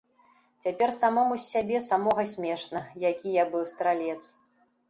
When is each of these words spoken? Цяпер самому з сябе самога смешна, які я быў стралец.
Цяпер 0.65 0.93
самому 0.99 1.33
з 1.41 1.45
сябе 1.51 1.77
самога 1.89 2.25
смешна, 2.33 2.81
які 3.11 3.37
я 3.43 3.47
быў 3.53 3.63
стралец. 3.75 4.21